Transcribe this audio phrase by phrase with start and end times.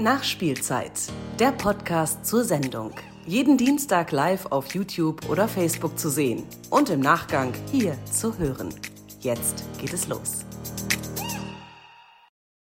[0.00, 0.92] Nachspielzeit,
[1.40, 2.92] der Podcast zur Sendung.
[3.26, 8.72] Jeden Dienstag live auf YouTube oder Facebook zu sehen und im Nachgang hier zu hören.
[9.18, 10.44] Jetzt geht es los.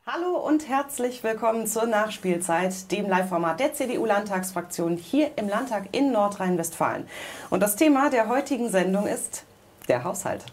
[0.05, 7.09] Hallo und herzlich willkommen zur Nachspielzeit, dem Live-Format der CDU-Landtagsfraktion hier im Landtag in Nordrhein-Westfalen.
[7.49, 9.45] Und das Thema der heutigen Sendung ist
[9.89, 10.45] der Haushalt.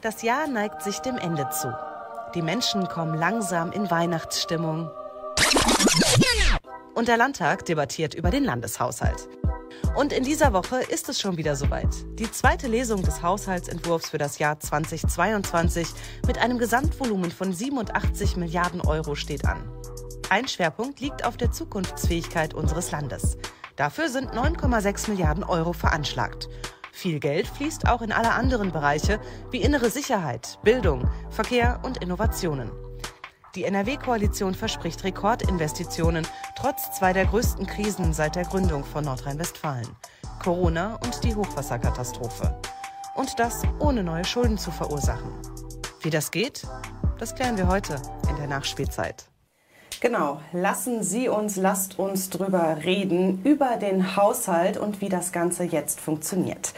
[0.00, 1.70] Das Jahr neigt sich dem Ende zu.
[2.34, 4.90] Die Menschen kommen langsam in Weihnachtsstimmung.
[6.96, 9.28] Und der Landtag debattiert über den Landeshaushalt.
[9.96, 11.90] Und in dieser Woche ist es schon wieder soweit.
[12.18, 15.88] Die zweite Lesung des Haushaltsentwurfs für das Jahr 2022
[16.26, 19.70] mit einem Gesamtvolumen von 87 Milliarden Euro steht an.
[20.30, 23.36] Ein Schwerpunkt liegt auf der Zukunftsfähigkeit unseres Landes.
[23.76, 26.48] Dafür sind 9,6 Milliarden Euro veranschlagt.
[26.92, 29.20] Viel Geld fließt auch in alle anderen Bereiche
[29.50, 32.70] wie innere Sicherheit, Bildung, Verkehr und Innovationen.
[33.56, 39.88] Die NRW-Koalition verspricht Rekordinvestitionen, trotz zwei der größten Krisen seit der Gründung von Nordrhein-Westfalen.
[40.42, 42.54] Corona und die Hochwasserkatastrophe.
[43.14, 45.32] Und das ohne neue Schulden zu verursachen.
[46.02, 46.66] Wie das geht,
[47.18, 47.96] das klären wir heute
[48.28, 49.24] in der Nachspielzeit.
[50.00, 55.64] Genau, lassen Sie uns, lasst uns drüber reden, über den Haushalt und wie das Ganze
[55.64, 56.74] jetzt funktioniert.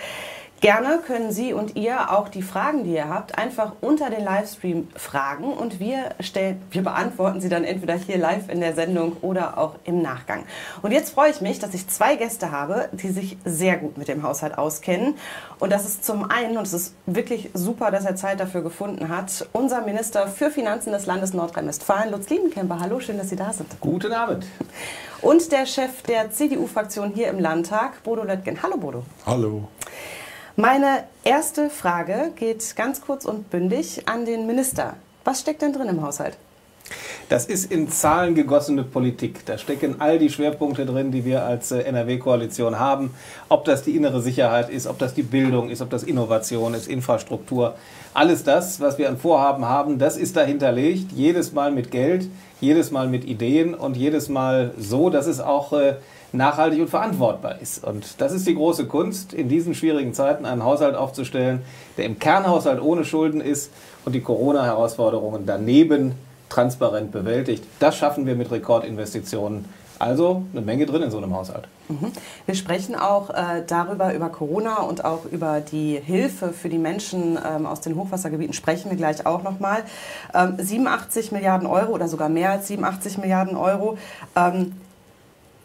[0.61, 4.89] Gerne können Sie und ihr auch die Fragen, die ihr habt, einfach unter den Livestream
[4.97, 9.57] fragen und wir stellen, wir beantworten sie dann entweder hier live in der Sendung oder
[9.57, 10.45] auch im Nachgang.
[10.83, 14.09] Und jetzt freue ich mich, dass ich zwei Gäste habe, die sich sehr gut mit
[14.09, 15.15] dem Haushalt auskennen.
[15.61, 19.11] Und das ist zum einen, und es ist wirklich super, dass er Zeit dafür gefunden
[19.11, 22.81] hat, unser Minister für Finanzen des Landes Nordrhein-Westfalen, Lutz Liebenkemper.
[22.81, 23.81] Hallo, schön, dass Sie da sind.
[23.81, 24.45] Guten Abend.
[25.23, 28.61] Und der Chef der CDU-Fraktion hier im Landtag, Bodo Löttgen.
[28.61, 29.05] Hallo, Bodo.
[29.25, 29.69] Hallo.
[30.61, 34.95] Meine erste Frage geht ganz kurz und bündig an den Minister.
[35.23, 36.37] Was steckt denn drin im Haushalt?
[37.29, 39.47] Das ist in Zahlen gegossene Politik.
[39.47, 43.15] Da stecken all die Schwerpunkte drin, die wir als äh, NRW-Koalition haben.
[43.49, 46.89] Ob das die innere Sicherheit ist, ob das die Bildung ist, ob das Innovation ist,
[46.89, 47.77] Infrastruktur.
[48.13, 51.13] Alles das, was wir an Vorhaben haben, das ist dahinterlegt.
[51.13, 52.29] Jedes Mal mit Geld,
[52.61, 55.95] jedes Mal mit Ideen und jedes Mal so, dass es auch äh,
[56.33, 57.85] nachhaltig und verantwortbar ist.
[57.85, 61.63] Und das ist die große Kunst, in diesen schwierigen Zeiten einen Haushalt aufzustellen,
[61.97, 63.71] der im Kernhaushalt ohne Schulden ist
[64.05, 66.13] und die Corona-Herausforderungen daneben
[66.49, 67.65] transparent bewältigt.
[67.79, 69.65] Das schaffen wir mit Rekordinvestitionen.
[70.01, 71.67] Also eine Menge drin in so einem Haushalt.
[71.89, 72.13] Mhm.
[72.47, 77.37] Wir sprechen auch äh, darüber, über Corona und auch über die Hilfe für die Menschen
[77.45, 79.83] ähm, aus den Hochwassergebieten sprechen wir gleich auch nochmal.
[80.35, 83.99] Ähm, 87 Milliarden Euro oder sogar mehr als 87 Milliarden Euro.
[84.37, 84.73] Ähm,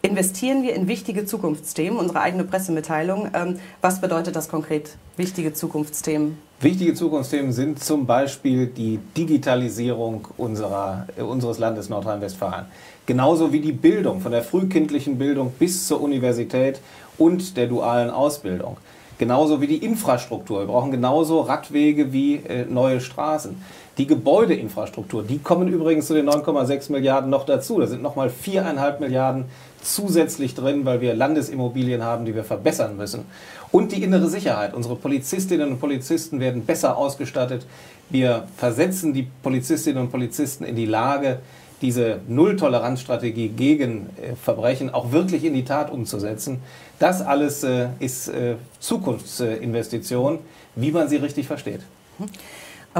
[0.04, 3.30] investieren wir in wichtige Zukunftsthemen, unsere eigene Pressemitteilung.
[3.34, 6.36] Ähm, was bedeutet das konkret, wichtige Zukunftsthemen?
[6.60, 12.66] Wichtige Zukunftsthemen sind zum Beispiel die Digitalisierung unserer, äh, unseres Landes Nordrhein-Westfalen.
[13.06, 16.80] Genauso wie die Bildung, von der frühkindlichen Bildung bis zur Universität
[17.16, 18.76] und der dualen Ausbildung.
[19.16, 20.60] Genauso wie die Infrastruktur.
[20.60, 23.56] Wir brauchen genauso Radwege wie äh, neue Straßen.
[23.96, 27.78] Die Gebäudeinfrastruktur, die kommen übrigens zu den 9,6 Milliarden noch dazu.
[27.78, 29.44] Da sind nochmal 4,5 Milliarden
[29.82, 33.24] zusätzlich drin, weil wir Landesimmobilien haben, die wir verbessern müssen.
[33.70, 34.74] Und die innere Sicherheit.
[34.74, 37.66] Unsere Polizistinnen und Polizisten werden besser ausgestattet.
[38.10, 41.38] Wir versetzen die Polizistinnen und Polizisten in die Lage,
[41.80, 46.62] diese Nulltoleranzstrategie gegen äh, Verbrechen auch wirklich in die Tat umzusetzen.
[46.98, 50.38] Das alles äh, ist äh, Zukunftsinvestition,
[50.74, 51.80] wie man sie richtig versteht.
[52.18, 52.26] Mhm.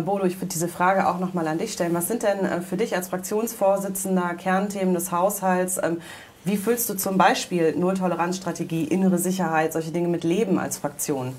[0.03, 1.95] Bodo, ich würde diese Frage auch noch mal an dich stellen.
[1.95, 5.79] Was sind denn äh, für dich als Fraktionsvorsitzender Kernthemen des Haushalts?
[5.83, 6.01] Ähm,
[6.45, 11.35] wie füllst du zum Beispiel Nulltoleranzstrategie, innere Sicherheit, solche Dinge mit Leben als Fraktion?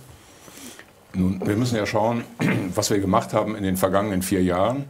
[1.14, 2.24] Nun, wir müssen ja schauen,
[2.76, 4.86] was wir gemacht haben in den vergangenen vier Jahren,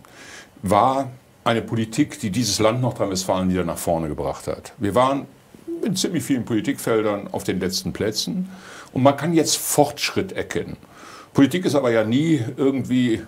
[0.62, 1.12] war
[1.44, 4.74] eine Politik, die dieses Land Nordrhein-Westfalen wieder nach vorne gebracht hat.
[4.78, 5.28] Wir waren
[5.84, 8.50] in ziemlich vielen Politikfeldern auf den letzten Plätzen
[8.94, 10.78] und man kann jetzt Fortschritt erkennen.
[11.36, 13.22] Politik ist aber ja nie irgendwie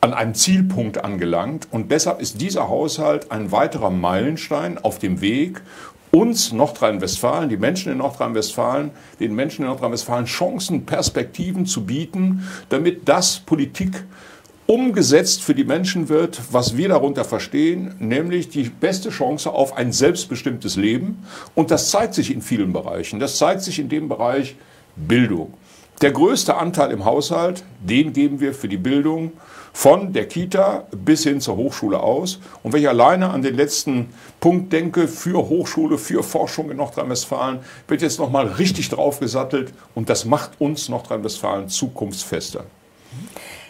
[0.00, 5.62] an einem Zielpunkt angelangt und deshalb ist dieser Haushalt ein weiterer Meilenstein auf dem Weg,
[6.10, 13.08] uns Nordrhein-Westfalen, die Menschen in Nordrhein-Westfalen, den Menschen in Nordrhein-Westfalen Chancen, Perspektiven zu bieten, damit
[13.08, 14.02] das Politik
[14.66, 19.92] umgesetzt für die Menschen wird, was wir darunter verstehen, nämlich die beste Chance auf ein
[19.92, 21.24] selbstbestimmtes Leben.
[21.54, 23.20] Und das zeigt sich in vielen Bereichen.
[23.20, 24.56] Das zeigt sich in dem Bereich
[24.96, 25.54] Bildung.
[26.02, 29.32] Der größte Anteil im Haushalt, den geben wir für die Bildung
[29.72, 32.38] von der Kita bis hin zur Hochschule aus.
[32.62, 37.60] Und wenn ich alleine an den letzten Punkt denke, für Hochschule, für Forschung in Nordrhein-Westfalen,
[37.88, 42.64] wird jetzt nochmal richtig draufgesattelt und das macht uns Nordrhein-Westfalen zukunftsfester.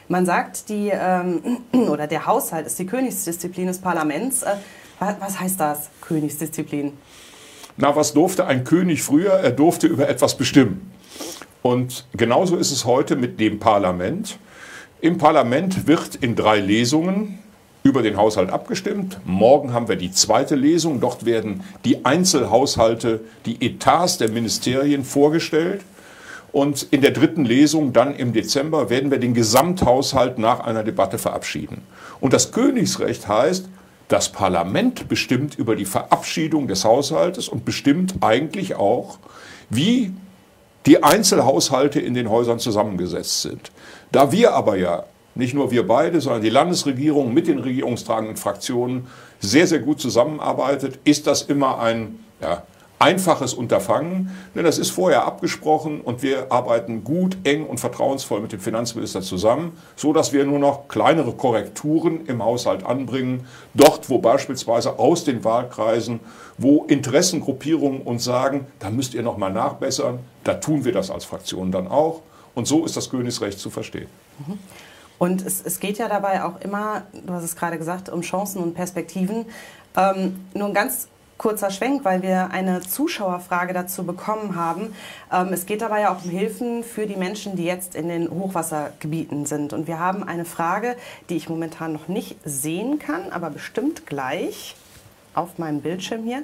[0.08, 1.58] Man sagt, die, ähm,
[1.88, 4.42] oder der Haushalt ist die Königsdisziplin des Parlaments.
[4.42, 4.56] Äh,
[4.98, 6.92] Was heißt das, Königsdisziplin?
[7.76, 9.32] Na, was durfte ein König früher?
[9.32, 10.90] Er durfte über etwas bestimmen.
[11.66, 14.38] Und genauso ist es heute mit dem Parlament.
[15.00, 17.40] Im Parlament wird in drei Lesungen
[17.82, 19.18] über den Haushalt abgestimmt.
[19.24, 21.00] Morgen haben wir die zweite Lesung.
[21.00, 25.80] Dort werden die Einzelhaushalte, die Etats der Ministerien vorgestellt.
[26.52, 31.18] Und in der dritten Lesung, dann im Dezember, werden wir den Gesamthaushalt nach einer Debatte
[31.18, 31.82] verabschieden.
[32.20, 33.68] Und das Königsrecht heißt,
[34.06, 39.18] das Parlament bestimmt über die Verabschiedung des Haushaltes und bestimmt eigentlich auch,
[39.68, 40.12] wie
[40.86, 43.72] die Einzelhaushalte in den Häusern zusammengesetzt sind.
[44.12, 45.04] Da wir aber ja,
[45.34, 49.08] nicht nur wir beide, sondern die Landesregierung mit den regierungstragenden Fraktionen
[49.40, 52.62] sehr, sehr gut zusammenarbeitet, ist das immer ein ja,
[52.98, 58.52] einfaches Unterfangen, denn das ist vorher abgesprochen und wir arbeiten gut, eng und vertrauensvoll mit
[58.52, 64.18] dem Finanzminister zusammen, so dass wir nur noch kleinere Korrekturen im Haushalt anbringen, dort wo
[64.18, 66.20] beispielsweise aus den Wahlkreisen,
[66.56, 71.26] wo Interessengruppierungen uns sagen, da müsst ihr noch mal nachbessern, da tun wir das als
[71.26, 72.22] Fraktion dann auch
[72.54, 74.08] und so ist das Königsrecht zu verstehen.
[74.46, 74.58] Mhm.
[75.18, 78.62] Und es, es, geht ja dabei auch immer, du hast es gerade gesagt, um Chancen
[78.62, 79.46] und Perspektiven.
[79.96, 84.94] Ähm, nur ein ganz kurzer Schwenk, weil wir eine Zuschauerfrage dazu bekommen haben.
[85.32, 88.30] Ähm, es geht dabei ja auch um Hilfen für die Menschen, die jetzt in den
[88.30, 89.72] Hochwassergebieten sind.
[89.72, 90.96] Und wir haben eine Frage,
[91.28, 94.76] die ich momentan noch nicht sehen kann, aber bestimmt gleich
[95.34, 96.42] auf meinem Bildschirm hier.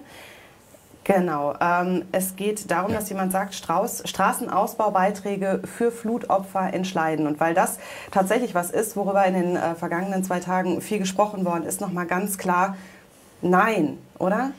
[1.04, 1.54] Genau.
[1.60, 7.26] Ähm, es geht darum, dass jemand sagt, Strauß, Straßenausbaubeiträge für Flutopfer entscheiden.
[7.26, 7.78] Und weil das
[8.12, 12.06] tatsächlich was ist, worüber in den äh, vergangenen zwei Tagen viel gesprochen worden ist, nochmal
[12.06, 12.76] ganz klar,
[13.40, 14.52] nein, oder?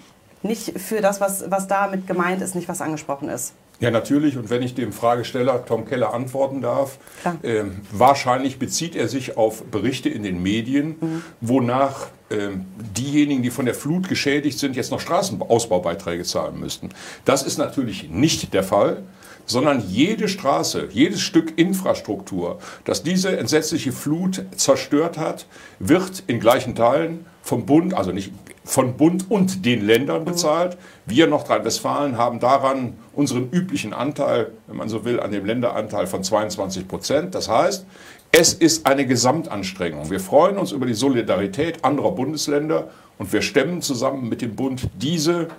[0.44, 3.54] Nicht für das, was, was damit gemeint ist, nicht was angesprochen ist.
[3.80, 4.38] Ja, natürlich.
[4.38, 7.00] Und wenn ich dem Fragesteller Tom Keller antworten darf,
[7.42, 11.24] äh, wahrscheinlich bezieht er sich auf Berichte in den Medien, mhm.
[11.42, 12.50] wonach äh,
[12.98, 16.90] diejenigen, die von der Flut geschädigt sind, jetzt noch Straßenausbaubeiträge zahlen müssten.
[17.25, 19.04] Das ist natürlich nicht der Fall
[19.45, 25.48] sondern jede Straße, jedes Stück Infrastruktur, das diese entsetzliche Flut zerstört hat,
[25.80, 28.31] wird in gleichen Teilen vom Bund, also nicht
[28.63, 30.77] von Bund und den Ländern bezahlt.
[31.06, 36.24] Wir Nordrhein-Westfalen haben daran unseren üblichen Anteil, wenn man so will, an dem Länderanteil von
[36.24, 37.36] 22 Prozent.
[37.36, 37.86] Das heißt,
[38.31, 40.10] es ist eine Gesamtanstrengung.
[40.10, 44.89] Wir freuen uns über die Solidarität anderer Bundesländer und wir stemmen zusammen mit dem Bund
[44.95, 45.50] diese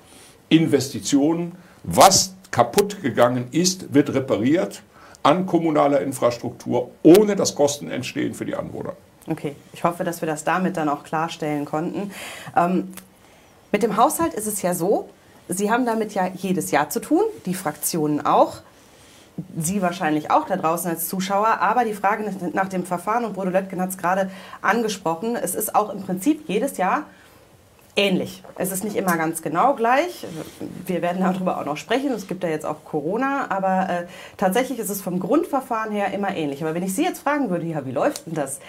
[0.48, 1.52] Investitionen.
[1.84, 4.82] Was kaputt gegangen ist, wird repariert
[5.22, 8.94] an kommunaler Infrastruktur, ohne dass Kosten entstehen für die Anwohner.
[9.26, 12.12] Okay, ich hoffe, dass wir das damit dann auch klarstellen konnten.
[12.56, 12.92] Ähm,
[13.72, 15.08] mit dem Haushalt ist es ja so,
[15.48, 18.58] Sie haben damit ja jedes Jahr zu tun, die Fraktionen auch.
[19.58, 21.60] Sie wahrscheinlich auch da draußen als Zuschauer.
[21.60, 24.30] Aber die Frage nach dem Verfahren, und Bodo Löttgen hat es gerade
[24.62, 27.02] angesprochen, es ist auch im Prinzip jedes Jahr
[27.96, 28.42] ähnlich.
[28.56, 30.26] Es ist nicht immer ganz genau gleich.
[30.86, 32.12] Wir werden darüber auch noch sprechen.
[32.12, 34.06] Es gibt ja jetzt auch Corona, aber äh,
[34.36, 36.62] tatsächlich ist es vom Grundverfahren her immer ähnlich.
[36.62, 38.60] Aber wenn ich Sie jetzt fragen würde, ja, wie läuft denn das?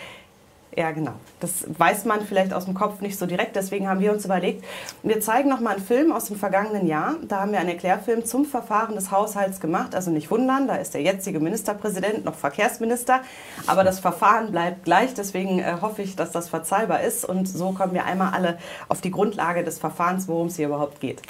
[0.78, 1.14] Ja, genau.
[1.40, 3.56] Das weiß man vielleicht aus dem Kopf nicht so direkt.
[3.56, 4.66] Deswegen haben wir uns überlegt,
[5.04, 7.16] wir zeigen noch mal einen Film aus dem vergangenen Jahr.
[7.26, 9.96] Da haben wir einen Erklärfilm zum Verfahren des Haushalts gemacht.
[9.96, 13.22] Also nicht wundern, da ist der jetzige Ministerpräsident noch Verkehrsminister.
[13.68, 15.14] Aber das Verfahren bleibt gleich.
[15.14, 17.24] Deswegen äh, hoffe ich, dass das verzeihbar ist.
[17.24, 18.58] Und so kommen wir einmal alle
[18.90, 21.22] auf die Grundlage des Verfahrens, worum es hier überhaupt geht.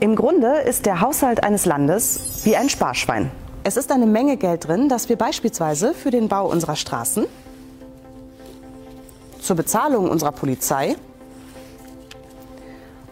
[0.00, 3.30] Im Grunde ist der Haushalt eines Landes wie ein Sparschwein.
[3.62, 7.26] Es ist eine Menge Geld drin, das wir beispielsweise für den Bau unserer Straßen,
[9.40, 10.96] zur Bezahlung unserer Polizei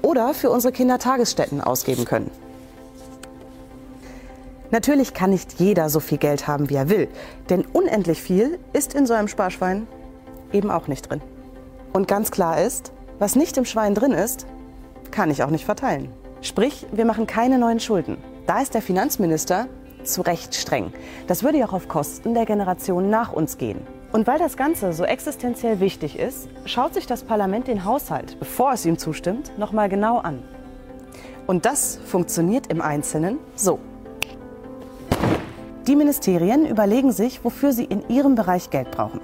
[0.03, 2.31] oder für unsere Kindertagesstätten ausgeben können.
[4.71, 7.09] Natürlich kann nicht jeder so viel Geld haben, wie er will,
[7.49, 9.87] denn unendlich viel ist in so einem Sparschwein
[10.53, 11.23] eben auch nicht drin.
[11.93, 14.47] Und ganz klar ist, was nicht im Schwein drin ist,
[15.11, 16.11] kann ich auch nicht verteilen.
[16.43, 18.19] Sprich, wir machen keine neuen Schulden.
[18.47, 19.67] Da ist der Finanzminister
[20.05, 20.93] zu Recht streng.
[21.27, 23.81] Das würde ja auch auf Kosten der Generation nach uns gehen.
[24.11, 28.73] Und weil das Ganze so existenziell wichtig ist, schaut sich das Parlament den Haushalt, bevor
[28.73, 30.43] es ihm zustimmt, nochmal genau an.
[31.47, 33.79] Und das funktioniert im Einzelnen so.
[35.87, 39.21] Die Ministerien überlegen sich, wofür sie in ihrem Bereich Geld brauchen.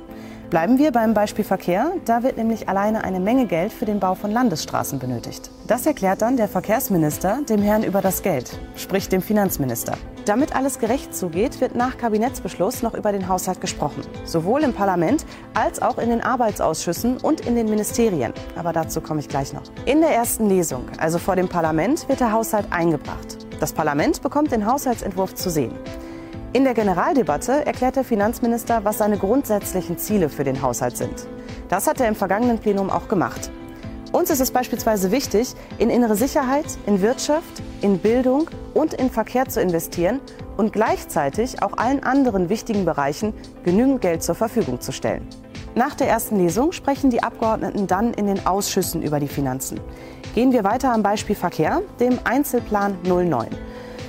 [0.54, 1.90] Bleiben wir beim Beispiel Verkehr.
[2.04, 5.50] Da wird nämlich alleine eine Menge Geld für den Bau von Landesstraßen benötigt.
[5.66, 9.98] Das erklärt dann der Verkehrsminister dem Herrn über das Geld, sprich dem Finanzminister.
[10.26, 14.02] Damit alles gerecht zugeht, wird nach Kabinettsbeschluss noch über den Haushalt gesprochen.
[14.24, 18.32] Sowohl im Parlament als auch in den Arbeitsausschüssen und in den Ministerien.
[18.54, 19.64] Aber dazu komme ich gleich noch.
[19.86, 23.38] In der ersten Lesung, also vor dem Parlament, wird der Haushalt eingebracht.
[23.58, 25.74] Das Parlament bekommt den Haushaltsentwurf zu sehen.
[26.54, 31.26] In der Generaldebatte erklärt der Finanzminister, was seine grundsätzlichen Ziele für den Haushalt sind.
[31.68, 33.50] Das hat er im vergangenen Plenum auch gemacht.
[34.12, 39.48] Uns ist es beispielsweise wichtig, in innere Sicherheit, in Wirtschaft, in Bildung und in Verkehr
[39.48, 40.20] zu investieren
[40.56, 43.34] und gleichzeitig auch allen anderen wichtigen Bereichen
[43.64, 45.26] genügend Geld zur Verfügung zu stellen.
[45.74, 49.80] Nach der ersten Lesung sprechen die Abgeordneten dann in den Ausschüssen über die Finanzen.
[50.36, 53.48] Gehen wir weiter am Beispiel Verkehr, dem Einzelplan 09.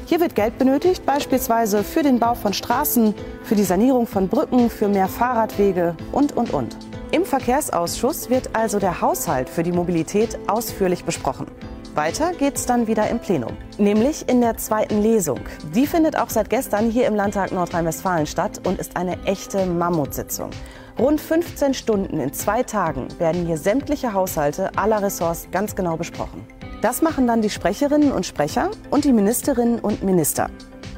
[0.08, 4.70] Hier wird Geld benötigt, beispielsweise für den Bau von Straßen, für die Sanierung von Brücken,
[4.70, 6.78] für mehr Fahrradwege und, und, und.
[7.12, 11.48] Im Verkehrsausschuss wird also der Haushalt für die Mobilität ausführlich besprochen.
[11.96, 15.40] Weiter geht's dann wieder im Plenum, nämlich in der zweiten Lesung.
[15.74, 20.52] Die findet auch seit gestern hier im Landtag Nordrhein-Westfalen statt und ist eine echte Mammutsitzung.
[21.00, 26.46] Rund 15 Stunden in zwei Tagen werden hier sämtliche Haushalte aller Ressorts ganz genau besprochen.
[26.86, 30.52] Das machen dann die Sprecherinnen und Sprecher und die Ministerinnen und Minister.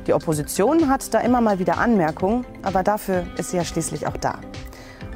[0.06, 4.18] Die Opposition hat da immer mal wieder Anmerkungen, aber dafür ist sie ja schließlich auch
[4.18, 4.42] da.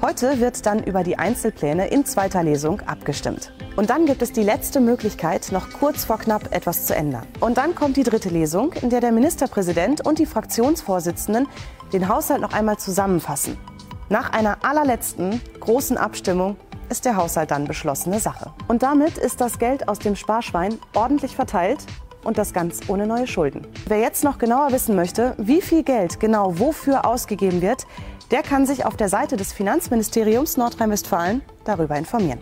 [0.02, 3.52] Heute wird dann über die Einzelpläne in zweiter Lesung abgestimmt.
[3.76, 7.28] Und dann gibt es die letzte Möglichkeit, noch kurz vor knapp etwas zu ändern.
[7.42, 11.50] Und dann kommt die dritte Lesung, in der der Ministerpräsident und die Fraktionsvorsitzenden
[11.92, 13.58] den Haushalt noch einmal zusammenfassen.
[14.08, 16.56] Nach einer allerletzten großen Abstimmung
[16.92, 18.52] ist der Haushalt dann beschlossene Sache.
[18.68, 21.80] Und damit ist das Geld aus dem Sparschwein ordentlich verteilt
[22.24, 23.66] und das ganz ohne neue Schulden.
[23.88, 27.88] Wer jetzt noch genauer wissen möchte, wie viel Geld genau wofür ausgegeben wird,
[28.30, 32.40] der kann sich auf der Seite des Finanzministeriums Nordrhein-Westfalen darüber informieren.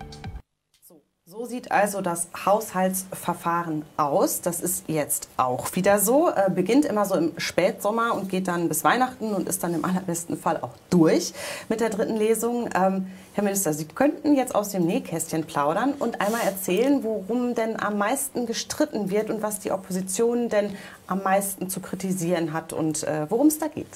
[1.39, 4.41] So sieht also das Haushaltsverfahren aus.
[4.41, 6.27] Das ist jetzt auch wieder so.
[6.27, 9.85] Äh, beginnt immer so im Spätsommer und geht dann bis Weihnachten und ist dann im
[9.85, 11.33] allerbesten Fall auch durch
[11.69, 12.67] mit der dritten Lesung.
[12.75, 17.79] Ähm, Herr Minister, Sie könnten jetzt aus dem Nähkästchen plaudern und einmal erzählen, worum denn
[17.79, 20.75] am meisten gestritten wird und was die Opposition denn
[21.07, 23.87] am meisten zu kritisieren hat und äh, worum es da geht.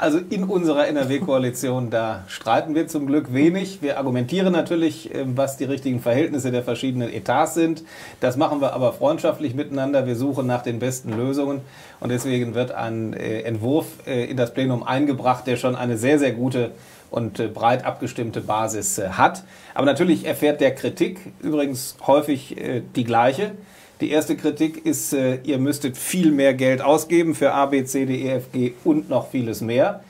[0.00, 3.82] Also in unserer NRW-Koalition, da streiten wir zum Glück wenig.
[3.82, 7.82] Wir argumentieren natürlich, ähm, was die richtigen Verhältnisse der verschiedenen Etats sind.
[8.20, 10.06] Das machen wir aber freundschaftlich miteinander.
[10.06, 11.62] Wir suchen nach den besten Lösungen.
[11.98, 16.18] Und deswegen wird ein äh, Entwurf äh, in das Plenum eingebracht, der schon eine sehr,
[16.20, 16.70] sehr gute
[17.10, 19.42] und äh, breit abgestimmte Basis hat.
[19.74, 22.56] Aber natürlich erfährt der Kritik übrigens häufig
[22.94, 23.52] die gleiche.
[24.00, 28.06] Die erste Kritik ist, äh, ihr müsstet viel mehr Geld ausgeben für A, B, C,
[28.06, 30.00] D, E, F, G und noch vieles mehr.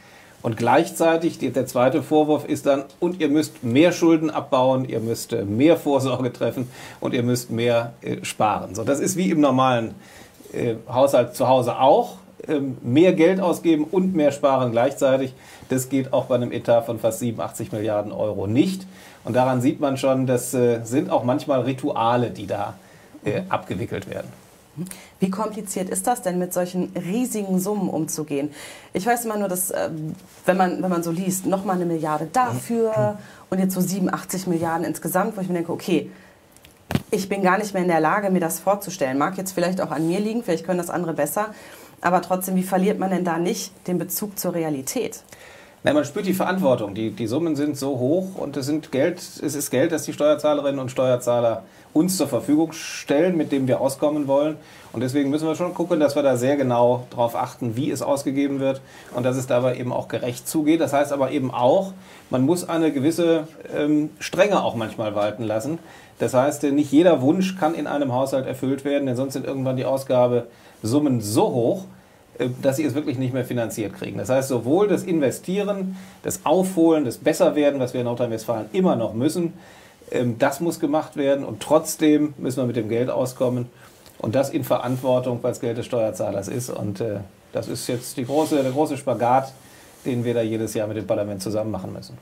[0.42, 5.32] Und gleichzeitig, der zweite Vorwurf ist dann, und ihr müsst mehr Schulden abbauen, ihr müsst
[5.32, 6.68] äh, mehr Vorsorge treffen
[7.00, 8.74] und ihr müsst mehr äh, sparen.
[8.74, 9.94] So, das ist wie im normalen
[10.52, 12.16] äh, Haushalt zu Hause auch.
[12.46, 15.34] Ähm, mehr Geld ausgeben und mehr sparen gleichzeitig.
[15.70, 18.86] Das geht auch bei einem Etat von fast 87 Milliarden Euro nicht.
[19.24, 22.74] Und daran sieht man schon, das äh, sind auch manchmal Rituale, die da
[23.28, 24.30] äh, abgewickelt werden.
[25.18, 28.50] Wie kompliziert ist das denn, mit solchen riesigen Summen umzugehen?
[28.92, 29.90] Ich weiß immer nur, dass, äh,
[30.46, 33.18] wenn, man, wenn man so liest, nochmal eine Milliarde dafür
[33.50, 36.10] und jetzt so 87 Milliarden insgesamt, wo ich mir denke, okay,
[37.10, 39.18] ich bin gar nicht mehr in der Lage, mir das vorzustellen.
[39.18, 41.54] Mag jetzt vielleicht auch an mir liegen, vielleicht können das andere besser.
[42.00, 45.22] Aber trotzdem, wie verliert man denn da nicht den Bezug zur Realität?
[45.88, 46.92] Nein, man spürt die Verantwortung.
[46.92, 50.12] Die, die Summen sind so hoch und es, sind Geld, es ist Geld, das die
[50.12, 51.62] Steuerzahlerinnen und Steuerzahler
[51.94, 54.56] uns zur Verfügung stellen, mit dem wir auskommen wollen.
[54.92, 58.02] Und deswegen müssen wir schon gucken, dass wir da sehr genau darauf achten, wie es
[58.02, 58.82] ausgegeben wird
[59.14, 60.82] und dass es dabei eben auch gerecht zugeht.
[60.82, 61.94] Das heißt aber eben auch,
[62.28, 65.78] man muss eine gewisse ähm, Strenge auch manchmal walten lassen.
[66.18, 69.78] Das heißt, nicht jeder Wunsch kann in einem Haushalt erfüllt werden, denn sonst sind irgendwann
[69.78, 71.84] die Ausgabesummen so hoch,
[72.62, 74.18] dass sie es wirklich nicht mehr finanziert kriegen.
[74.18, 79.14] Das heißt, sowohl das Investieren, das Aufholen, das Besserwerden, was wir in Nordrhein-Westfalen immer noch
[79.14, 79.54] müssen,
[80.10, 83.66] ähm, das muss gemacht werden und trotzdem müssen wir mit dem Geld auskommen
[84.18, 86.70] und das in Verantwortung, weil es Geld des Steuerzahlers ist.
[86.70, 87.20] Und äh,
[87.52, 89.52] das ist jetzt die große, der große Spagat,
[90.04, 92.16] den wir da jedes Jahr mit dem Parlament zusammen machen müssen.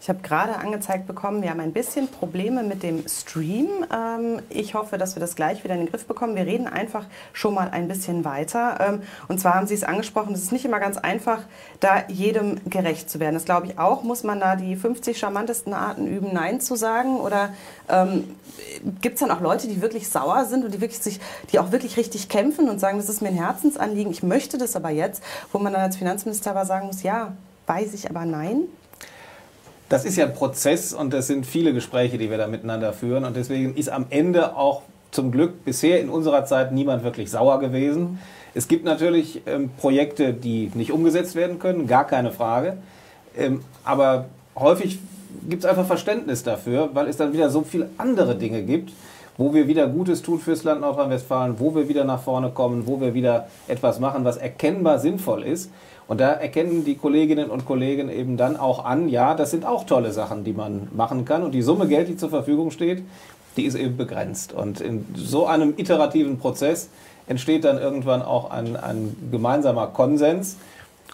[0.00, 3.68] Ich habe gerade angezeigt bekommen, wir haben ein bisschen Probleme mit dem Stream.
[3.92, 6.36] Ähm, ich hoffe, dass wir das gleich wieder in den Griff bekommen.
[6.36, 8.78] Wir reden einfach schon mal ein bisschen weiter.
[8.80, 11.40] Ähm, und zwar haben Sie es angesprochen, es ist nicht immer ganz einfach,
[11.80, 13.34] da jedem gerecht zu werden.
[13.34, 14.04] Das glaube ich auch.
[14.04, 17.18] Muss man da die 50 charmantesten Arten üben, Nein zu sagen?
[17.20, 17.52] Oder
[17.88, 18.36] ähm,
[19.00, 21.20] gibt es dann auch Leute, die wirklich sauer sind und die, wirklich sich,
[21.52, 24.76] die auch wirklich richtig kämpfen und sagen, das ist mir ein Herzensanliegen, ich möchte das
[24.76, 27.32] aber jetzt, wo man dann als Finanzminister aber sagen muss, ja,
[27.66, 28.64] weiß ich aber nein?
[29.88, 33.24] Das ist ja ein Prozess und es sind viele Gespräche, die wir da miteinander führen.
[33.24, 37.60] Und deswegen ist am Ende auch zum Glück bisher in unserer Zeit niemand wirklich sauer
[37.60, 38.18] gewesen.
[38.54, 42.78] Es gibt natürlich ähm, Projekte, die nicht umgesetzt werden können, gar keine Frage.
[43.36, 44.98] Ähm, aber häufig
[45.48, 48.92] gibt es einfach Verständnis dafür, weil es dann wieder so viele andere Dinge gibt,
[49.38, 53.00] wo wir wieder Gutes tun fürs Land Nordrhein-Westfalen, wo wir wieder nach vorne kommen, wo
[53.00, 55.70] wir wieder etwas machen, was erkennbar sinnvoll ist.
[56.08, 59.84] Und da erkennen die Kolleginnen und Kollegen eben dann auch an, ja, das sind auch
[59.84, 61.42] tolle Sachen, die man machen kann.
[61.42, 63.02] Und die Summe Geld, die zur Verfügung steht,
[63.56, 64.52] die ist eben begrenzt.
[64.52, 66.88] Und in so einem iterativen Prozess
[67.26, 70.56] entsteht dann irgendwann auch ein, ein gemeinsamer Konsens.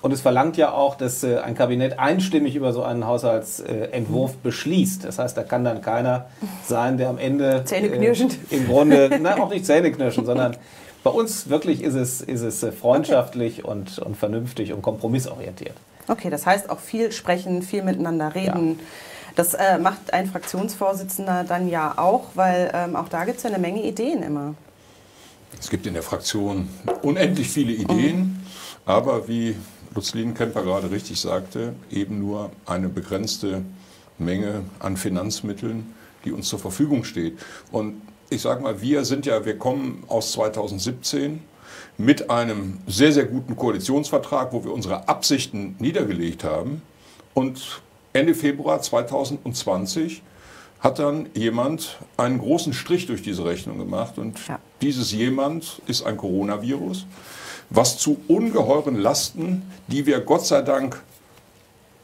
[0.00, 4.36] Und es verlangt ja auch, dass äh, ein Kabinett einstimmig über so einen Haushaltsentwurf äh,
[4.44, 5.04] beschließt.
[5.04, 6.26] Das heißt, da kann dann keiner
[6.64, 8.38] sein, der am Ende Zähneknirschend.
[8.50, 10.56] Äh, im Grunde, nein, auch nicht Zähneknirschen, sondern
[11.08, 13.70] bei uns wirklich ist es, ist es äh, freundschaftlich okay.
[13.70, 15.74] und, und vernünftig und kompromissorientiert.
[16.06, 18.78] Okay, das heißt auch viel sprechen, viel miteinander reden.
[18.78, 18.84] Ja.
[19.34, 23.48] Das äh, macht ein Fraktionsvorsitzender dann ja auch, weil ähm, auch da gibt es ja
[23.48, 24.54] eine Menge Ideen immer.
[25.58, 26.68] Es gibt in der Fraktion
[27.00, 28.40] unendlich viele Ideen, mhm.
[28.84, 29.56] aber wie
[29.94, 33.62] Lutz Lienkemper gerade richtig sagte, eben nur eine begrenzte
[34.18, 35.94] Menge an Finanzmitteln,
[36.26, 37.38] die uns zur Verfügung steht.
[37.72, 41.40] Und ich sage mal, wir sind ja, wir kommen aus 2017
[41.96, 46.82] mit einem sehr, sehr guten Koalitionsvertrag, wo wir unsere Absichten niedergelegt haben.
[47.34, 47.80] Und
[48.12, 50.22] Ende Februar 2020
[50.80, 54.18] hat dann jemand einen großen Strich durch diese Rechnung gemacht.
[54.18, 54.60] Und ja.
[54.80, 57.06] dieses jemand ist ein Coronavirus,
[57.70, 61.02] was zu ungeheuren Lasten, die wir Gott sei Dank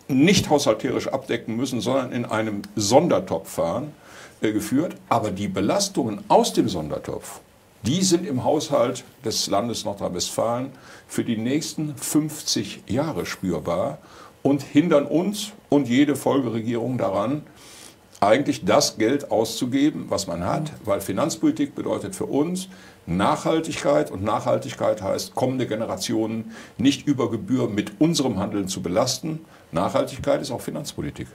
[0.09, 3.93] nicht haushalterisch abdecken müssen, sondern in einem Sondertopf fahren,
[4.53, 4.97] geführt.
[5.09, 7.41] Aber die Belastungen aus dem Sondertopf,
[7.83, 10.71] die sind im Haushalt des Landes Nordrhein-Westfalen
[11.07, 13.99] für die nächsten 50 Jahre spürbar
[14.43, 17.43] und hindern uns und jede Folgeregierung daran,
[18.21, 22.69] eigentlich das Geld auszugeben, was man hat, weil Finanzpolitik bedeutet für uns
[23.07, 29.41] Nachhaltigkeit und Nachhaltigkeit heißt, kommende Generationen nicht über Gebühr mit unserem Handeln zu belasten.
[29.73, 31.29] Nachhaltigkeit ist auch Finanzpolitik.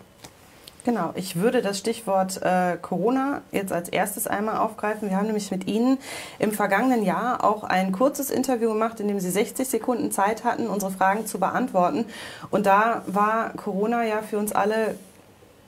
[0.89, 5.07] Genau, ich würde das Stichwort äh, Corona jetzt als erstes einmal aufgreifen.
[5.07, 5.99] Wir haben nämlich mit Ihnen
[6.39, 10.65] im vergangenen Jahr auch ein kurzes Interview gemacht, in dem Sie 60 Sekunden Zeit hatten,
[10.65, 12.05] unsere Fragen zu beantworten.
[12.49, 14.95] Und da war Corona ja für uns alle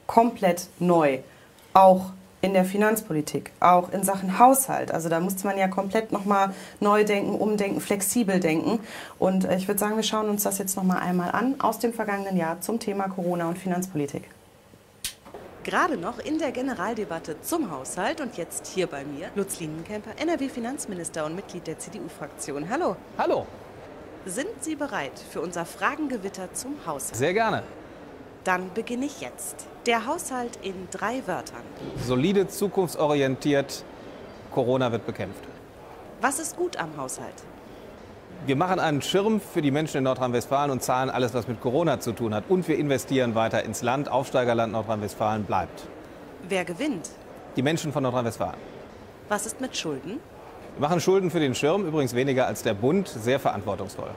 [0.08, 1.20] komplett neu,
[1.75, 4.92] auch in der Finanzpolitik, auch in Sachen Haushalt.
[4.92, 8.79] Also da musste man ja komplett nochmal neu denken, umdenken, flexibel denken.
[9.20, 11.94] Und äh, ich würde sagen, wir schauen uns das jetzt nochmal einmal an aus dem
[11.94, 14.24] vergangenen Jahr zum Thema Corona und Finanzpolitik.
[15.64, 21.24] Gerade noch in der Generaldebatte zum Haushalt und jetzt hier bei mir Lutz Lienenkemper, NRW-Finanzminister
[21.24, 22.68] und Mitglied der CDU-Fraktion.
[22.68, 22.96] Hallo.
[23.16, 23.46] Hallo.
[24.26, 27.16] Sind Sie bereit für unser Fragengewitter zum Haushalt?
[27.16, 27.62] Sehr gerne.
[28.44, 29.68] Dann beginne ich jetzt.
[29.86, 31.62] Der Haushalt in drei Wörtern.
[32.08, 33.84] Solide, zukunftsorientiert,
[34.52, 35.44] Corona wird bekämpft.
[36.22, 37.36] Was ist gut am Haushalt?
[38.48, 42.00] Wir machen einen Schirm für die Menschen in Nordrhein-Westfalen und zahlen alles, was mit Corona
[42.00, 42.46] zu tun hat.
[42.50, 44.10] Und wir investieren weiter ins Land.
[44.10, 45.84] Aufsteigerland Nordrhein-Westfalen bleibt.
[46.50, 47.12] Wer gewinnt?
[47.56, 48.58] Die Menschen von Nordrhein-Westfalen.
[49.30, 50.20] Was ist mit Schulden?
[50.75, 54.10] Wir machen Schulden für den Schirm, übrigens weniger als der Bund, sehr verantwortungsvoll.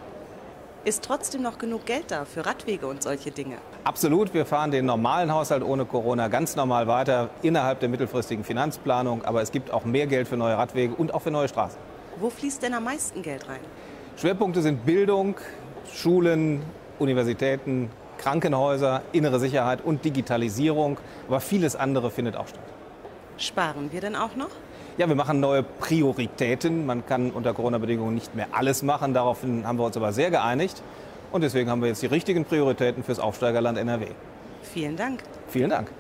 [0.87, 3.57] Ist trotzdem noch genug Geld da für Radwege und solche Dinge?
[3.85, 4.33] Absolut.
[4.33, 9.23] Wir fahren den normalen Haushalt ohne Corona ganz normal weiter innerhalb der mittelfristigen Finanzplanung.
[9.27, 11.79] Aber es gibt auch mehr Geld für neue Radwege und auch für neue Straßen.
[12.19, 13.61] Wo fließt denn am meisten Geld rein?
[14.17, 15.37] Schwerpunkte sind Bildung,
[15.93, 16.63] Schulen,
[16.99, 20.99] Universitäten, Krankenhäuser, innere Sicherheit und Digitalisierung.
[21.29, 22.63] Aber vieles andere findet auch statt.
[23.37, 24.51] Sparen wir denn auch noch?
[24.97, 26.87] Ja, wir machen neue Prioritäten.
[26.87, 29.13] Man kann unter Corona-Bedingungen nicht mehr alles machen.
[29.13, 30.83] Daraufhin haben wir uns aber sehr geeinigt.
[31.33, 34.07] Und deswegen haben wir jetzt die richtigen Prioritäten fürs Aufsteigerland NRW.
[34.63, 35.25] Vielen Dank.
[35.49, 35.91] Vielen Dank.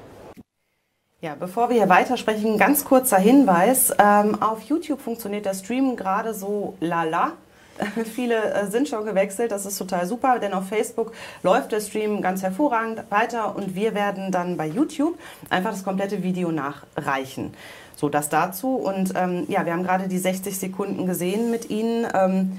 [1.20, 3.92] Ja, bevor wir hier weitersprechen, ganz kurzer Hinweis.
[3.98, 7.32] Ähm, auf YouTube funktioniert der Stream gerade so lala.
[8.14, 12.22] Viele äh, sind schon gewechselt, das ist total super, denn auf Facebook läuft der Stream
[12.22, 15.18] ganz hervorragend weiter und wir werden dann bei YouTube
[15.50, 17.54] einfach das komplette Video nachreichen.
[17.96, 18.76] So, das dazu.
[18.76, 22.06] Und ähm, ja, wir haben gerade die 60 Sekunden gesehen mit Ihnen.
[22.12, 22.58] Ähm,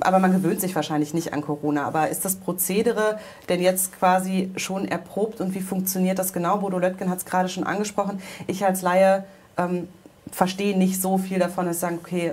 [0.00, 1.84] aber man gewöhnt sich wahrscheinlich nicht an Corona.
[1.84, 6.58] Aber ist das Prozedere denn jetzt quasi schon erprobt und wie funktioniert das genau?
[6.58, 8.22] Bodo Löttgen hat es gerade schon angesprochen.
[8.46, 9.24] Ich als Laie
[9.58, 9.88] ähm,
[10.30, 12.32] verstehe nicht so viel davon, dass ich sage, okay,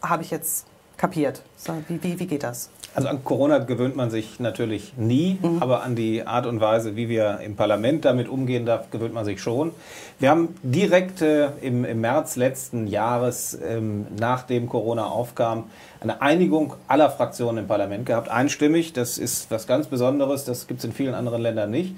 [0.00, 0.66] habe ich jetzt
[0.98, 1.42] kapiert.
[1.56, 2.68] So, wie, wie, wie geht das?
[2.94, 5.58] Also an Corona gewöhnt man sich natürlich nie, mhm.
[5.62, 9.24] aber an die Art und Weise, wie wir im Parlament damit umgehen darf, gewöhnt man
[9.24, 9.72] sich schon.
[10.18, 16.74] Wir haben direkt äh, im, im, März letzten Jahres, ähm, nachdem Corona aufkam, eine Einigung
[16.88, 18.92] aller Fraktionen im Parlament gehabt, einstimmig.
[18.94, 21.94] Das ist was ganz Besonderes, das gibt es in vielen anderen Ländern nicht.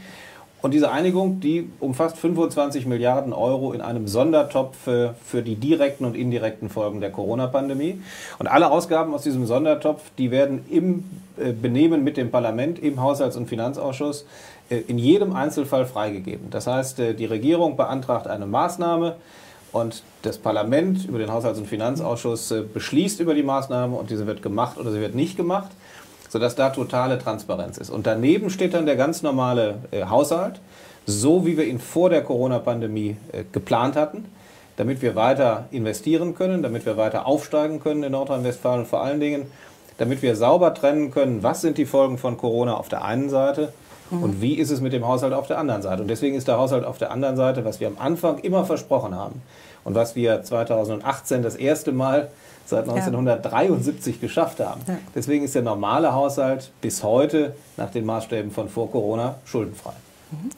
[0.62, 6.14] Und diese Einigung, die umfasst 25 Milliarden Euro in einem Sondertopf für die direkten und
[6.14, 8.00] indirekten Folgen der Corona-Pandemie.
[8.38, 11.04] Und alle Ausgaben aus diesem Sondertopf, die werden im
[11.40, 14.26] äh, Benehmen mit dem Parlament, im Haushalts- und Finanzausschuss
[14.68, 16.50] äh, in jedem Einzelfall freigegeben.
[16.50, 19.16] Das heißt, äh, die Regierung beantragt eine Maßnahme
[19.72, 24.42] und das Parlament über den Haushalts- und Finanzausschuss beschließt über die Maßnahme und diese wird
[24.42, 25.70] gemacht oder sie wird nicht gemacht
[26.30, 27.90] sodass da totale Transparenz ist.
[27.90, 30.60] Und daneben steht dann der ganz normale äh, Haushalt,
[31.04, 34.24] so wie wir ihn vor der Corona-Pandemie äh, geplant hatten.
[34.76, 39.20] damit wir weiter investieren können, damit wir weiter aufsteigen können in Nordrhein-Westfalen und vor allen
[39.20, 39.50] Dingen,
[39.98, 43.74] damit wir sauber trennen können, was sind die Folgen von Corona auf der einen Seite
[44.10, 44.22] mhm.
[44.22, 46.00] und wie ist es mit dem Haushalt auf der anderen Seite.
[46.00, 49.14] Und deswegen ist der Haushalt auf der anderen Seite, was wir am Anfang immer versprochen
[49.14, 49.42] haben
[49.84, 52.30] und was wir 2018 das erste Mal
[52.70, 54.20] seit 1973 ja.
[54.20, 54.80] geschafft haben.
[54.86, 54.98] Ja.
[55.14, 59.92] Deswegen ist der normale Haushalt bis heute nach den Maßstäben von vor Corona schuldenfrei.
[60.30, 60.50] Mhm.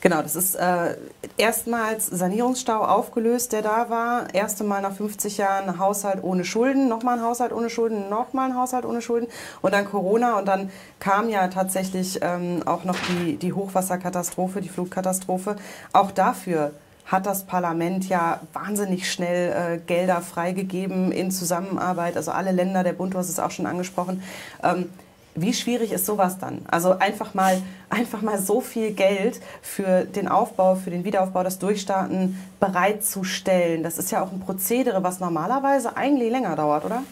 [0.00, 0.96] Genau, das ist äh,
[1.38, 4.32] erstmals Sanierungsstau aufgelöst, der da war.
[4.32, 8.50] Erste Mal nach 50 Jahren ein Haushalt ohne Schulden, nochmal ein Haushalt ohne Schulden, nochmal
[8.50, 9.26] ein Haushalt ohne Schulden
[9.60, 14.68] und dann Corona und dann kam ja tatsächlich ähm, auch noch die, die Hochwasserkatastrophe, die
[14.68, 15.56] Flutkatastrophe.
[15.92, 16.70] Auch dafür
[17.08, 22.16] hat das Parlament ja wahnsinnig schnell äh, Gelder freigegeben in Zusammenarbeit.
[22.16, 24.22] Also alle Länder, der Bund, du hast es auch schon angesprochen.
[24.62, 24.90] Ähm,
[25.34, 26.60] wie schwierig ist sowas dann?
[26.68, 31.58] Also einfach mal, einfach mal so viel Geld für den Aufbau, für den Wiederaufbau, das
[31.58, 33.82] Durchstarten bereitzustellen.
[33.82, 37.04] Das ist ja auch ein Prozedere, was normalerweise eigentlich länger dauert, oder?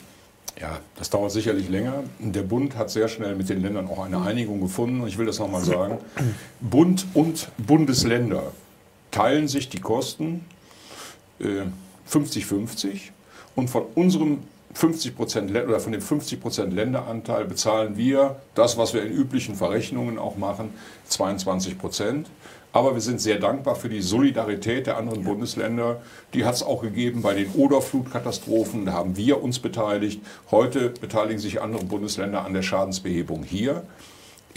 [0.60, 2.02] Ja, das dauert sicherlich länger.
[2.18, 5.06] Der Bund hat sehr schnell mit den Ländern auch eine Einigung gefunden.
[5.06, 5.98] Ich will das nochmal sagen.
[6.60, 8.42] Bund und Bundesländer
[9.16, 10.44] teilen sich die Kosten
[11.40, 12.98] 50-50 äh,
[13.54, 14.40] und von unserem
[14.74, 19.54] 50 Prozent oder von dem 50 Prozent Länderanteil bezahlen wir das, was wir in üblichen
[19.54, 20.68] Verrechnungen auch machen,
[21.08, 22.28] 22 Prozent.
[22.74, 25.28] Aber wir sind sehr dankbar für die Solidarität der anderen ja.
[25.28, 26.02] Bundesländer.
[26.34, 28.84] Die hat es auch gegeben bei den Oderflutkatastrophen.
[28.84, 30.20] Da haben wir uns beteiligt.
[30.50, 33.82] Heute beteiligen sich andere Bundesländer an der Schadensbehebung hier.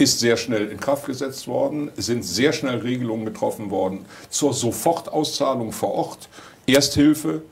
[0.00, 5.72] Ist sehr schnell in Kraft gesetzt worden, sind sehr schnell Regelungen getroffen worden zur Sofortauszahlung
[5.72, 6.30] vor Ort,
[6.66, 7.42] Ersthilfe,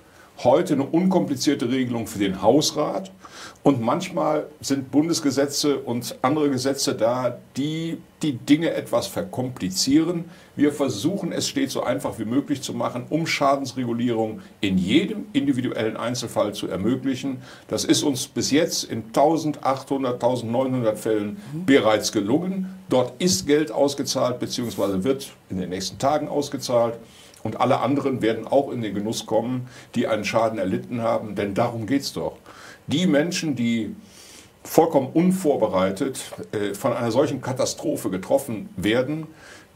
[0.42, 3.10] heute eine unkomplizierte Regelung für den Hausrat.
[3.68, 10.24] Und manchmal sind Bundesgesetze und andere Gesetze da, die die Dinge etwas verkomplizieren.
[10.56, 15.98] Wir versuchen es stets so einfach wie möglich zu machen, um Schadensregulierung in jedem individuellen
[15.98, 17.42] Einzelfall zu ermöglichen.
[17.68, 22.74] Das ist uns bis jetzt in 1800, 1900 Fällen bereits gelungen.
[22.88, 25.04] Dort ist Geld ausgezahlt bzw.
[25.04, 26.94] wird in den nächsten Tagen ausgezahlt.
[27.42, 31.52] Und alle anderen werden auch in den Genuss kommen, die einen Schaden erlitten haben, denn
[31.52, 32.32] darum geht es doch.
[32.88, 33.94] Die Menschen, die
[34.64, 39.26] vollkommen unvorbereitet äh, von einer solchen Katastrophe getroffen werden,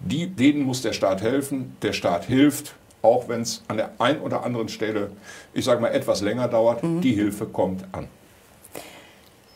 [0.01, 1.77] die, denen muss der Staat helfen.
[1.83, 5.11] Der Staat hilft, auch wenn es an der einen oder anderen Stelle,
[5.55, 6.83] ich sage mal, etwas länger dauert.
[6.83, 7.01] Mhm.
[7.01, 8.09] Die Hilfe kommt an.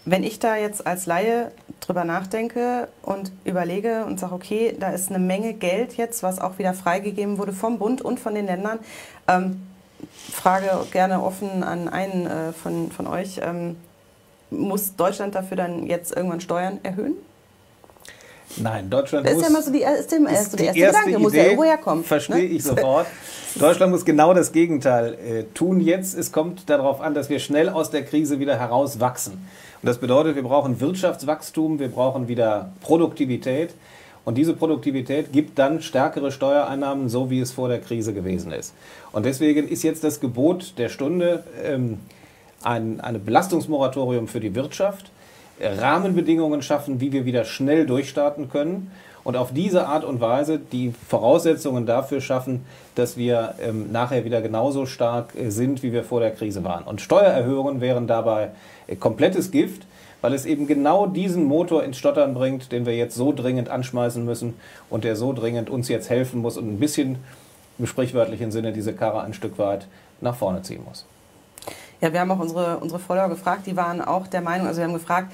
[0.05, 5.11] Wenn ich da jetzt als Laie drüber nachdenke und überlege und sage, okay, da ist
[5.11, 8.79] eine Menge Geld jetzt, was auch wieder freigegeben wurde vom Bund und von den Ländern.
[9.27, 9.66] Ähm,
[10.33, 13.41] Frage gerne offen an einen äh, von, von euch.
[13.43, 13.77] Ähm,
[14.51, 17.15] muss Deutschland dafür dann jetzt irgendwann Steuern erhöhen?
[18.59, 19.43] Nein, Deutschland das muss.
[19.43, 21.45] Ist ja immer so die, ist der, ist so die erste, erste Gedanke, muss ja
[21.45, 22.05] irgendwo herkommen.
[22.05, 22.45] Verstehe ne?
[22.45, 23.07] ich sofort.
[23.57, 26.17] Deutschland muss genau das Gegenteil äh, tun jetzt.
[26.17, 29.33] Es kommt darauf an, dass wir schnell aus der Krise wieder herauswachsen.
[29.33, 33.75] Und das bedeutet, wir brauchen Wirtschaftswachstum, wir brauchen wieder Produktivität.
[34.27, 38.75] Und diese Produktivität gibt dann stärkere Steuereinnahmen, so wie es vor der Krise gewesen ist.
[39.13, 41.99] Und deswegen ist jetzt das Gebot der Stunde ähm,
[42.63, 45.11] ein eine Belastungsmoratorium für die Wirtschaft,
[45.61, 48.91] Rahmenbedingungen schaffen, wie wir wieder schnell durchstarten können
[49.27, 54.41] und auf diese Art und Weise die Voraussetzungen dafür schaffen, dass wir ähm, nachher wieder
[54.43, 56.85] genauso stark äh, sind, wie wir vor der Krise waren.
[56.85, 58.51] Und Steuererhöhungen wären dabei
[58.87, 59.83] äh, komplettes Gift,
[60.21, 64.25] weil es eben genau diesen Motor ins Stottern bringt, den wir jetzt so dringend anschmeißen
[64.25, 64.55] müssen
[64.91, 67.19] und der so dringend uns jetzt helfen muss und ein bisschen
[67.79, 69.87] im sprichwörtlichen Sinne diese Karre ein Stück weit
[70.21, 71.05] nach vorne ziehen muss.
[72.01, 74.85] Ja, wir haben auch unsere, unsere Follower gefragt, die waren auch der Meinung, also wir
[74.87, 75.33] haben gefragt,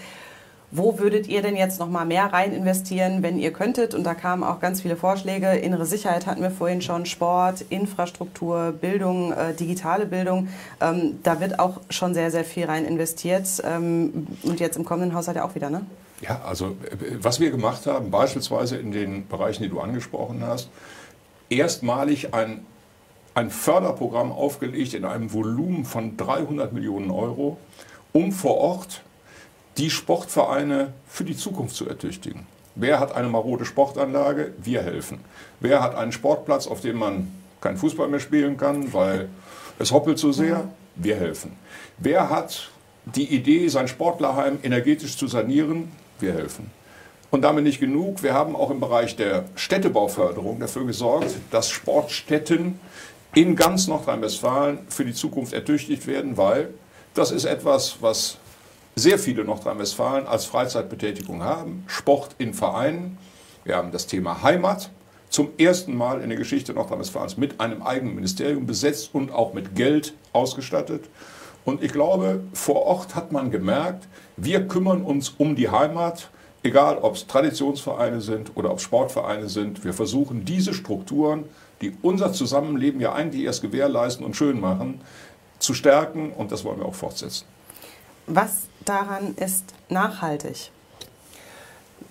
[0.74, 3.94] wo würdet ihr denn jetzt noch mal mehr rein investieren, wenn ihr könntet?
[3.94, 5.52] Und da kamen auch ganz viele Vorschläge.
[5.52, 10.48] Innere Sicherheit hatten wir vorhin schon, Sport, Infrastruktur, Bildung, äh, digitale Bildung.
[10.80, 13.46] Ähm, da wird auch schon sehr, sehr viel rein investiert.
[13.64, 15.84] Ähm, und jetzt im kommenden Haushalt ja auch wieder, ne?
[16.22, 20.70] Ja, also äh, was wir gemacht haben, beispielsweise in den Bereichen, die du angesprochen hast,
[21.50, 22.64] erstmalig ein,
[23.34, 27.58] ein Förderprogramm aufgelegt in einem Volumen von 300 Millionen Euro,
[28.12, 29.02] um vor Ort
[29.78, 32.46] die Sportvereine für die Zukunft zu ertüchtigen.
[32.74, 34.52] Wer hat eine marode Sportanlage?
[34.62, 35.20] Wir helfen.
[35.60, 37.30] Wer hat einen Sportplatz, auf dem man
[37.60, 39.28] kein Fußball mehr spielen kann, weil
[39.78, 40.68] es hoppelt so sehr?
[40.96, 41.52] Wir helfen.
[41.98, 42.70] Wer hat
[43.04, 45.90] die Idee, sein Sportlerheim energetisch zu sanieren?
[46.20, 46.70] Wir helfen.
[47.30, 48.22] Und damit nicht genug.
[48.22, 52.78] Wir haben auch im Bereich der Städtebauförderung dafür gesorgt, dass Sportstätten
[53.34, 56.68] in ganz Nordrhein-Westfalen für die Zukunft ertüchtigt werden, weil
[57.14, 58.36] das ist etwas, was
[58.94, 61.84] sehr viele Nordrhein-Westfalen als Freizeitbetätigung haben.
[61.86, 63.18] Sport in Vereinen.
[63.64, 64.90] Wir haben das Thema Heimat.
[65.30, 69.74] zum ersten Mal in der Geschichte Nordrhein-Westfalens mit einem eigenen Ministerium besetzt und auch mit
[69.74, 71.08] Geld ausgestattet.
[71.64, 76.28] Und ich glaube, vor Ort hat man gemerkt, wir kümmern uns um die Heimat,
[76.62, 79.84] egal ob es Traditionsvereine sind oder ob Sportvereine sind.
[79.84, 81.44] Wir versuchen diese Strukturen,
[81.80, 85.00] die unser Zusammenleben ja eigentlich erst gewährleisten und schön machen,
[85.58, 87.46] zu stärken und das wollen wir auch fortsetzen.
[88.26, 90.70] Was daran ist nachhaltig?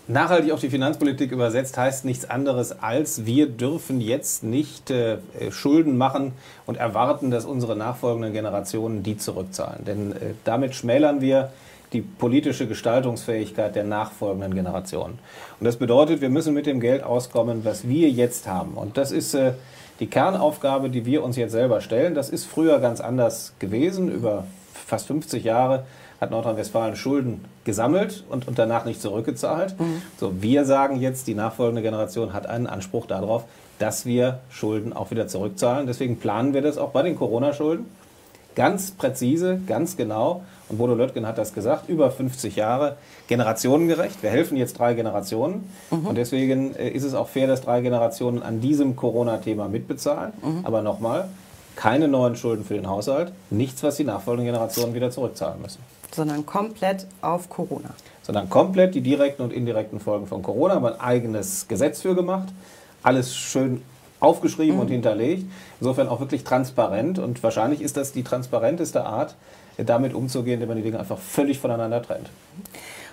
[0.08, 5.20] Nachhaltig auf die Finanzpolitik übersetzt heißt nichts anderes als, wir dürfen jetzt nicht äh,
[5.52, 6.34] Schulden machen
[6.66, 9.86] und erwarten, dass unsere nachfolgenden Generationen die zurückzahlen.
[9.86, 11.52] Denn äh, damit schmälern wir
[11.94, 15.20] die politische Gestaltungsfähigkeit der nachfolgenden Generationen.
[15.60, 18.74] Und das bedeutet, wir müssen mit dem Geld auskommen, was wir jetzt haben.
[18.74, 19.54] Und das ist äh,
[20.00, 22.16] die Kernaufgabe, die wir uns jetzt selber stellen.
[22.16, 24.10] Das ist früher ganz anders gewesen.
[24.10, 25.86] Über fast 50 Jahre
[26.22, 29.78] hat Nordrhein-Westfalen Schulden gesammelt und, und danach nicht zurückgezahlt.
[29.80, 30.04] Mhm.
[30.20, 33.46] So, wir sagen jetzt, die nachfolgende Generation hat einen Anspruch darauf,
[33.80, 35.88] dass wir Schulden auch wieder zurückzahlen.
[35.88, 37.86] Deswegen planen wir das auch bei den Corona-Schulden.
[38.54, 40.44] Ganz präzise, ganz genau.
[40.70, 44.22] Und Bodo Löttgen hat das gesagt, über 50 Jahre, generationengerecht.
[44.22, 45.72] Wir helfen jetzt drei Generationen.
[45.90, 46.06] Mhm.
[46.06, 50.34] Und deswegen äh, ist es auch fair, dass drei Generationen an diesem Corona-Thema mitbezahlen.
[50.44, 50.66] Mhm.
[50.66, 51.30] Aber nochmal,
[51.76, 55.80] keine neuen Schulden für den Haushalt, nichts, was die nachfolgenden Generationen wieder zurückzahlen müssen
[56.12, 57.90] sondern komplett auf Corona.
[58.24, 62.50] Sondern komplett die direkten und indirekten Folgen von Corona, haben ein eigenes Gesetz für gemacht,
[63.04, 63.82] alles schön
[64.20, 64.82] aufgeschrieben mhm.
[64.82, 65.46] und hinterlegt.
[65.80, 69.36] Insofern auch wirklich transparent und wahrscheinlich ist das die transparenteste Art,
[69.78, 72.30] damit umzugehen, indem man die Dinge einfach völlig voneinander trennt.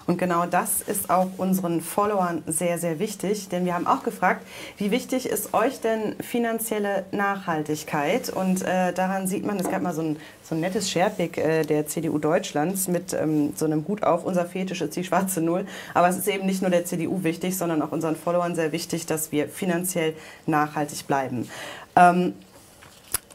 [0.09, 4.41] Und genau das ist auch unseren Followern sehr, sehr wichtig, denn wir haben auch gefragt,
[4.79, 8.31] wie wichtig ist euch denn finanzielle Nachhaltigkeit?
[8.31, 11.63] Und äh, daran sieht man, es gab mal so ein, so ein nettes Sharepick äh,
[11.63, 15.67] der CDU Deutschlands mit ähm, so einem Hut auf, unser Fetisch ist die schwarze Null.
[15.93, 19.05] Aber es ist eben nicht nur der CDU wichtig, sondern auch unseren Followern sehr wichtig,
[19.05, 20.15] dass wir finanziell
[20.47, 21.51] nachhaltig bleiben.
[21.97, 22.33] Ähm,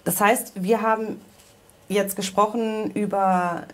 [0.06, 1.22] das heißt, wir haben
[1.88, 3.68] jetzt gesprochen über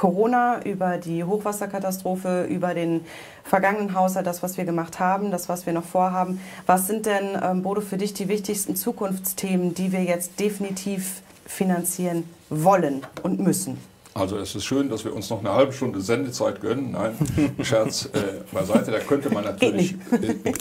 [0.00, 3.04] Corona, über die Hochwasserkatastrophe, über den
[3.44, 6.40] vergangenen Haushalt, das, was wir gemacht haben, das, was wir noch vorhaben.
[6.64, 12.24] Was sind denn, ähm, Bodo, für dich die wichtigsten Zukunftsthemen, die wir jetzt definitiv finanzieren
[12.48, 13.76] wollen und müssen?
[14.12, 16.92] Also es ist schön, dass wir uns noch eine halbe Stunde Sendezeit gönnen.
[16.92, 17.14] Nein,
[17.62, 20.54] Scherz äh, beiseite, da könnte man natürlich äh, äh,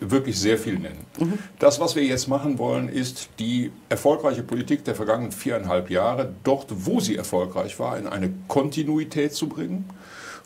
[0.00, 1.04] wirklich sehr viel nennen.
[1.18, 1.38] Mhm.
[1.58, 6.68] Das, was wir jetzt machen wollen, ist die erfolgreiche Politik der vergangenen viereinhalb Jahre, dort,
[6.70, 9.84] wo sie erfolgreich war, in eine Kontinuität zu bringen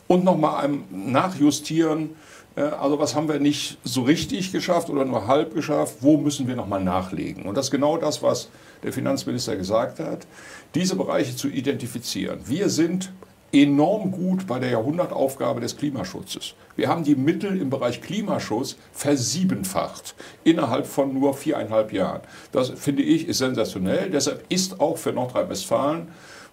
[0.07, 2.11] und nochmal einem Nachjustieren,
[2.55, 6.55] also was haben wir nicht so richtig geschafft oder nur halb geschafft, wo müssen wir
[6.55, 7.43] nochmal nachlegen.
[7.43, 8.49] Und das ist genau das, was
[8.83, 10.27] der Finanzminister gesagt hat
[10.75, 12.39] diese Bereiche zu identifizieren.
[12.45, 13.11] Wir sind
[13.53, 16.53] enorm gut bei der Jahrhundertaufgabe des Klimaschutzes.
[16.77, 22.21] Wir haben die Mittel im Bereich Klimaschutz versiebenfacht innerhalb von nur viereinhalb Jahren.
[22.53, 24.09] Das finde ich ist sensationell.
[24.09, 26.07] Deshalb ist auch für Nordrhein-Westfalen,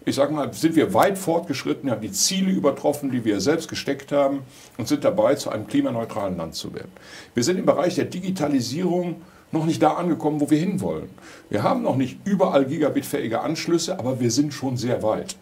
[0.05, 4.13] ich sage mal, sind wir weit fortgeschritten, haben die Ziele übertroffen, die wir selbst gesteckt
[4.13, 4.41] haben
[4.79, 6.93] und sind dabei, zu einem klimaneutralen Land zu werden.
[7.35, 11.09] Wir sind im Bereich der Digitalisierung noch nicht da angekommen, wo wir hinwollen.
[11.49, 15.37] Wir haben noch nicht überall gigabitfähige Anschlüsse, aber wir sind schon sehr weit.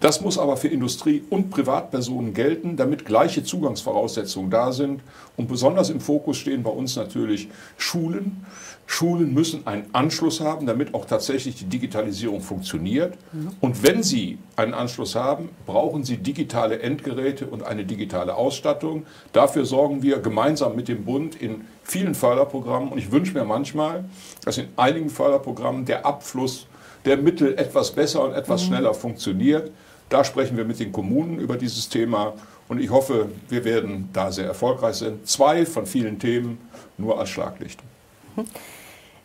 [0.00, 5.00] Das muss aber für Industrie und Privatpersonen gelten, damit gleiche Zugangsvoraussetzungen da sind.
[5.36, 8.46] Und besonders im Fokus stehen bei uns natürlich Schulen.
[8.90, 13.18] Schulen müssen einen Anschluss haben, damit auch tatsächlich die Digitalisierung funktioniert.
[13.32, 13.50] Mhm.
[13.60, 19.04] Und wenn sie einen Anschluss haben, brauchen sie digitale Endgeräte und eine digitale Ausstattung.
[19.34, 22.88] Dafür sorgen wir gemeinsam mit dem Bund in vielen Förderprogrammen.
[22.88, 24.04] Und ich wünsche mir manchmal,
[24.46, 26.66] dass in einigen Förderprogrammen der Abfluss
[27.04, 28.68] der Mittel etwas besser und etwas mhm.
[28.68, 29.70] schneller funktioniert.
[30.08, 32.32] Da sprechen wir mit den Kommunen über dieses Thema.
[32.68, 35.20] Und ich hoffe, wir werden da sehr erfolgreich sein.
[35.24, 36.56] Zwei von vielen Themen
[36.96, 37.80] nur als Schlaglicht.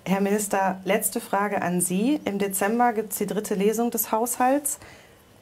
[0.05, 2.19] Herr Minister, letzte Frage an Sie.
[2.25, 4.79] Im Dezember gibt es die dritte Lesung des Haushalts.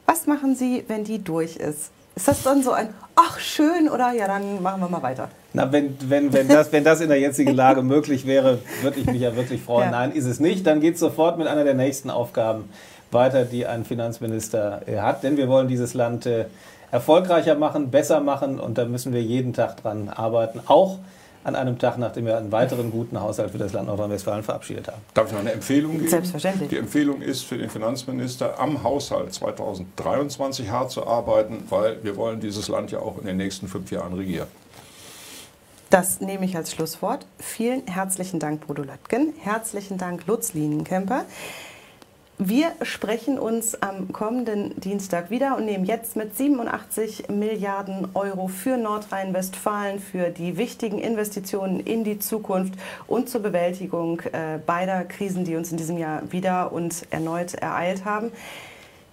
[0.06, 1.89] Was machen Sie, wenn die durch ist?
[2.15, 5.30] Ist das dann so ein, ach schön, oder ja, dann machen wir mal weiter?
[5.54, 9.08] Na, wenn, wenn, wenn, das, wenn das in der jetzigen Lage möglich wäre, würde ich
[9.08, 9.86] mich ja wirklich freuen.
[9.86, 9.91] Ja.
[9.91, 10.67] Nein, ist es nicht.
[10.67, 12.69] Dann geht es sofort mit einer der nächsten Aufgaben
[13.10, 15.24] weiter, die ein Finanzminister äh, hat.
[15.24, 16.45] Denn wir wollen dieses Land äh,
[16.91, 20.62] erfolgreicher machen, besser machen und da müssen wir jeden Tag dran arbeiten.
[20.67, 21.00] Auch
[21.43, 25.01] an einem Tag, nachdem wir einen weiteren guten Haushalt für das Land Nordrhein-Westfalen verabschiedet haben.
[25.13, 26.10] Darf ich noch eine Empfehlung geben?
[26.10, 26.69] Selbstverständlich.
[26.69, 32.39] Die Empfehlung ist für den Finanzminister, am Haushalt 2023 hart zu arbeiten, weil wir wollen
[32.39, 34.47] dieses Land ja auch in den nächsten fünf Jahren regieren.
[35.89, 37.25] Das nehme ich als Schlusswort.
[37.38, 39.34] Vielen herzlichen Dank, Bodo Löttgen.
[39.41, 41.25] Herzlichen Dank, Lutz Lienenkemper.
[42.43, 48.77] Wir sprechen uns am kommenden Dienstag wieder und nehmen jetzt mit 87 Milliarden Euro für
[48.77, 52.73] Nordrhein-Westfalen, für die wichtigen Investitionen in die Zukunft
[53.06, 58.06] und zur Bewältigung äh, beider Krisen, die uns in diesem Jahr wieder und erneut ereilt
[58.06, 58.32] haben.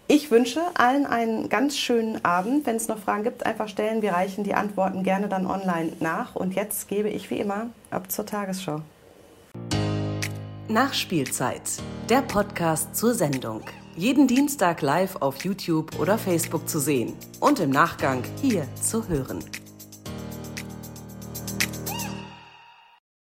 [0.06, 2.64] Ich wünsche allen einen ganz schönen Abend.
[2.64, 4.00] Wenn es noch Fragen gibt, einfach stellen.
[4.00, 6.34] Wir reichen die Antworten gerne dann online nach.
[6.34, 8.80] Und jetzt gebe ich wie immer ab zur Tagesschau.
[10.70, 11.62] Nachspielzeit,
[12.10, 13.62] der Podcast zur Sendung.
[13.96, 19.42] Jeden Dienstag live auf YouTube oder Facebook zu sehen und im Nachgang hier zu hören.